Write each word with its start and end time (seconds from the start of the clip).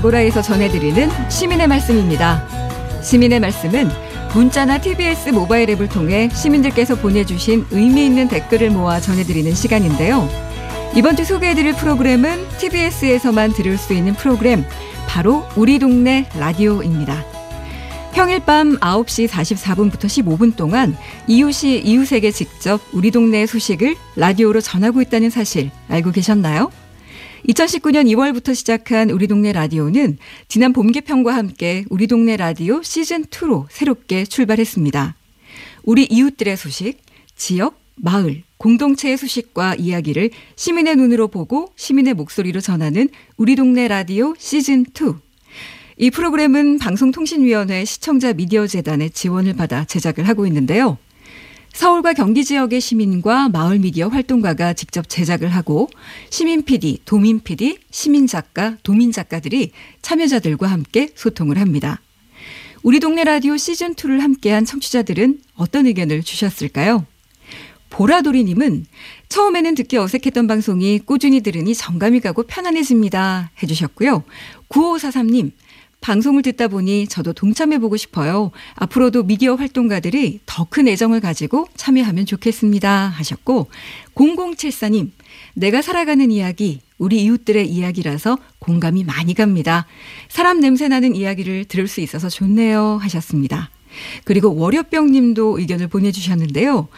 아고라에서 0.00 0.40
전해드리는 0.40 1.10
시민의 1.28 1.68
말씀입니다. 1.68 2.42
시민의 3.02 3.38
말씀은 3.40 3.90
문자나 4.34 4.80
TBS 4.80 5.30
모바일 5.30 5.68
앱을 5.70 5.88
통해 5.88 6.30
시민들께서 6.32 6.94
보내주신 6.94 7.66
의미 7.70 8.06
있는 8.06 8.26
댓글을 8.26 8.70
모아 8.70 8.98
전해드리는 8.98 9.54
시간인데요. 9.54 10.26
이번 10.96 11.16
주 11.16 11.24
소개해드릴 11.24 11.74
프로그램은 11.74 12.48
TBS에서만 12.58 13.52
들을 13.52 13.76
수 13.76 13.92
있는 13.92 14.14
프로그램, 14.14 14.64
바로 15.06 15.44
우리 15.54 15.78
동네 15.78 16.26
라디오입니다. 16.38 17.22
평일 18.12 18.40
밤 18.40 18.78
9시 18.78 19.28
44분부터 19.28 20.06
15분 20.06 20.56
동안 20.56 20.96
이웃이 21.26 21.78
이웃에게 21.78 22.30
직접 22.30 22.80
우리 22.92 23.10
동네의 23.10 23.46
소식을 23.46 23.96
라디오로 24.16 24.62
전하고 24.62 25.02
있다는 25.02 25.28
사실 25.30 25.70
알고 25.88 26.12
계셨나요? 26.12 26.70
2019년 27.48 28.06
2월부터 28.06 28.54
시작한 28.54 29.10
우리 29.10 29.26
동네 29.26 29.52
라디오는 29.52 30.18
지난 30.48 30.72
봄 30.72 30.92
개편과 30.92 31.34
함께 31.34 31.84
우리 31.88 32.06
동네 32.06 32.36
라디오 32.36 32.82
시즌 32.82 33.24
2로 33.24 33.66
새롭게 33.70 34.24
출발했습니다. 34.24 35.16
우리 35.84 36.04
이웃들의 36.04 36.56
소식, 36.56 36.98
지역, 37.36 37.80
마을, 37.96 38.42
공동체의 38.58 39.16
소식과 39.16 39.76
이야기를 39.76 40.30
시민의 40.56 40.96
눈으로 40.96 41.28
보고 41.28 41.72
시민의 41.76 42.14
목소리로 42.14 42.60
전하는 42.60 43.08
우리 43.36 43.56
동네 43.56 43.88
라디오 43.88 44.34
시즌 44.38 44.84
2. 44.84 45.14
이 45.96 46.10
프로그램은 46.10 46.78
방송통신위원회 46.78 47.84
시청자 47.84 48.32
미디어 48.32 48.66
재단의 48.66 49.10
지원을 49.10 49.54
받아 49.54 49.84
제작을 49.84 50.28
하고 50.28 50.46
있는데요. 50.46 50.98
서울과 51.72 52.12
경기 52.14 52.44
지역의 52.44 52.80
시민과 52.80 53.48
마을 53.48 53.78
미디어 53.78 54.08
활동가가 54.08 54.72
직접 54.74 55.08
제작을 55.08 55.48
하고 55.48 55.88
시민 56.28 56.64
PD, 56.64 57.00
도민 57.04 57.40
PD, 57.40 57.78
시민 57.90 58.26
작가, 58.26 58.76
도민 58.82 59.12
작가들이 59.12 59.72
참여자들과 60.02 60.66
함께 60.66 61.10
소통을 61.14 61.58
합니다. 61.58 62.00
우리 62.82 62.98
동네 62.98 63.24
라디오 63.24 63.56
시즌 63.56 63.94
2를 63.94 64.20
함께한 64.20 64.64
청취자들은 64.64 65.40
어떤 65.54 65.86
의견을 65.86 66.22
주셨을까요? 66.22 67.06
보라돌이님은 67.90 68.86
처음에는 69.28 69.74
듣기 69.74 69.96
어색했던 69.96 70.46
방송이 70.46 71.00
꾸준히 71.00 71.40
들으니 71.40 71.74
정감이 71.74 72.20
가고 72.20 72.44
편안해집니다. 72.44 73.50
해주셨고요. 73.62 74.24
9543님, 74.68 75.52
방송을 76.00 76.42
듣다 76.42 76.68
보니 76.68 77.08
저도 77.08 77.32
동참해보고 77.34 77.96
싶어요. 77.96 78.52
앞으로도 78.74 79.24
미디어 79.24 79.54
활동가들이 79.54 80.40
더 80.46 80.64
큰 80.70 80.86
애정을 80.88 81.20
가지고 81.20 81.66
참여하면 81.76 82.26
좋겠습니다. 82.26 83.08
하셨고, 83.08 83.68
0074님, 84.14 85.10
내가 85.54 85.82
살아가는 85.82 86.30
이야기, 86.30 86.80
우리 86.96 87.22
이웃들의 87.24 87.68
이야기라서 87.68 88.38
공감이 88.60 89.04
많이 89.04 89.34
갑니다. 89.34 89.86
사람 90.28 90.60
냄새 90.60 90.86
나는 90.86 91.16
이야기를 91.16 91.64
들을 91.64 91.88
수 91.88 92.00
있어서 92.00 92.28
좋네요. 92.28 92.98
하셨습니다. 93.02 93.70
그리고 94.24 94.54
월요병 94.54 95.10
님도 95.10 95.58
의견을 95.58 95.88
보내주셨는데요. 95.88 96.88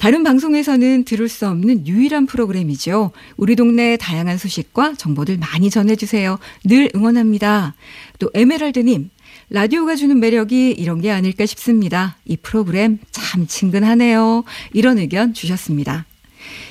다른 0.00 0.22
방송에서는 0.22 1.04
들을 1.04 1.28
수 1.28 1.46
없는 1.46 1.86
유일한 1.86 2.24
프로그램이죠. 2.24 3.10
우리 3.36 3.54
동네 3.54 3.98
다양한 3.98 4.38
소식과 4.38 4.94
정보들 4.94 5.36
많이 5.36 5.68
전해주세요. 5.68 6.38
늘 6.64 6.88
응원합니다. 6.94 7.74
또 8.18 8.30
에메랄드님, 8.32 9.10
라디오가 9.50 9.96
주는 9.96 10.18
매력이 10.18 10.70
이런 10.70 11.02
게 11.02 11.10
아닐까 11.10 11.44
싶습니다. 11.44 12.16
이 12.24 12.38
프로그램 12.38 12.98
참 13.10 13.46
친근하네요. 13.46 14.44
이런 14.72 14.96
의견 14.96 15.34
주셨습니다. 15.34 16.06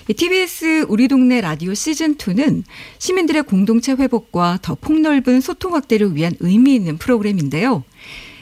TBS 0.07 0.87
우리 0.89 1.07
동네 1.07 1.39
라디오 1.39 1.73
시즌2는 1.73 2.63
시민들의 2.97 3.43
공동체 3.43 3.91
회복과 3.91 4.57
더 4.63 4.73
폭넓은 4.73 5.39
소통 5.39 5.75
확대를 5.75 6.15
위한 6.15 6.33
의미 6.39 6.73
있는 6.73 6.97
프로그램인데요. 6.97 7.83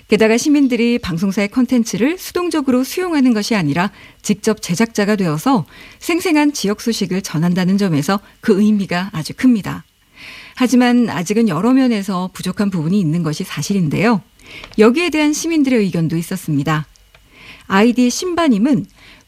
게다가 0.07 0.37
시민들이 0.37 0.99
방송사의 0.99 1.49
컨텐츠를 1.49 2.17
수동적으로 2.17 2.85
수용하는 2.85 3.33
것이 3.33 3.55
아니라 3.55 3.91
직접 4.21 4.61
제작자가 4.61 5.17
되어서 5.17 5.65
생생한 5.99 6.53
지역 6.53 6.79
소식을 6.79 7.21
전한다는 7.21 7.77
점에서 7.77 8.19
그 8.39 8.61
의미가 8.61 9.09
아주 9.11 9.33
큽니다. 9.33 9.83
하지만 10.55 11.09
아직은 11.09 11.49
여러 11.49 11.73
면에서 11.73 12.29
부족한 12.33 12.69
부분이 12.69 12.97
있는 12.99 13.21
것이 13.21 13.43
사실인데요. 13.43 14.21
여기에 14.79 15.09
대한 15.09 15.33
시민들의 15.33 15.77
의견도 15.79 16.15
있었습니다. 16.15 16.87
아이디 17.67 18.09
신바님은 18.09 18.85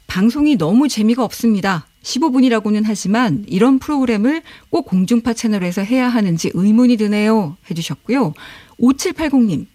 방송이 0.07 0.57
너무 0.57 0.87
재미가 0.87 1.23
없습니다. 1.25 1.87
15분이라고는 2.03 2.83
하지만 2.85 3.43
이런 3.47 3.79
프로그램을 3.79 4.41
꼭 4.69 4.85
공중파 4.85 5.33
채널에서 5.33 5.83
해야 5.83 6.07
하는지 6.07 6.49
의문이 6.53 6.95
드네요. 6.95 7.57
해주셨고요. 7.69 8.33
5780님. 8.79 9.65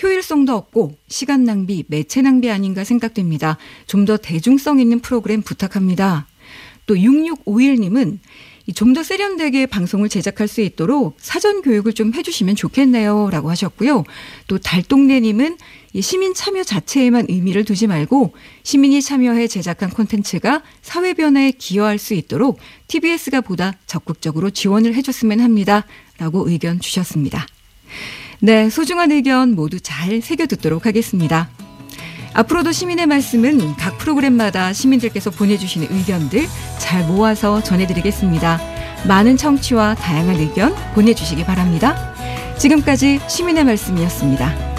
효율성도 0.00 0.54
없고 0.54 0.96
시간 1.08 1.44
낭비, 1.44 1.84
매체 1.88 2.22
낭비 2.22 2.50
아닌가 2.50 2.84
생각됩니다. 2.84 3.58
좀 3.86 4.04
더 4.04 4.16
대중성 4.16 4.78
있는 4.80 5.00
프로그램 5.00 5.42
부탁합니다. 5.42 6.26
또 6.86 6.94
6651님은 6.94 8.18
좀 8.74 8.94
더 8.94 9.02
세련되게 9.02 9.66
방송을 9.66 10.08
제작할 10.08 10.46
수 10.46 10.60
있도록 10.60 11.16
사전 11.18 11.62
교육을 11.62 11.92
좀 11.92 12.14
해주시면 12.14 12.54
좋겠네요. 12.56 13.28
라고 13.30 13.50
하셨고요. 13.50 14.04
또 14.46 14.58
달동네님은 14.58 15.56
시민 16.00 16.32
참여 16.32 16.62
자체에만 16.62 17.26
의미를 17.28 17.64
두지 17.64 17.86
말고 17.86 18.34
시민이 18.62 19.02
참여해 19.02 19.48
제작한 19.48 19.90
콘텐츠가 19.90 20.62
사회 20.80 21.12
변화에 21.12 21.50
기여할 21.52 21.98
수 21.98 22.14
있도록 22.14 22.58
TBS가 22.88 23.40
보다 23.40 23.74
적극적으로 23.86 24.50
지원을 24.50 24.94
해줬으면 24.94 25.40
합니다. 25.40 25.84
라고 26.18 26.48
의견 26.48 26.80
주셨습니다. 26.80 27.46
네, 28.44 28.70
소중한 28.70 29.12
의견 29.12 29.54
모두 29.54 29.78
잘 29.78 30.20
새겨 30.20 30.46
듣도록 30.48 30.84
하겠습니다. 30.84 31.48
앞으로도 32.34 32.72
시민의 32.72 33.06
말씀은 33.06 33.76
각 33.76 33.98
프로그램마다 33.98 34.72
시민들께서 34.72 35.30
보내주시는 35.30 35.86
의견들 35.88 36.48
잘 36.80 37.06
모아서 37.06 37.62
전해드리겠습니다. 37.62 38.60
많은 39.06 39.36
청취와 39.36 39.94
다양한 39.94 40.40
의견 40.40 40.74
보내주시기 40.92 41.44
바랍니다. 41.44 42.14
지금까지 42.58 43.20
시민의 43.28 43.62
말씀이었습니다. 43.62 44.71